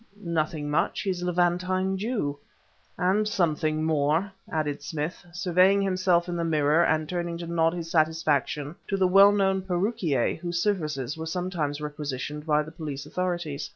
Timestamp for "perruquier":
9.61-10.37